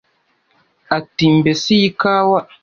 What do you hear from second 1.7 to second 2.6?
iyi kawa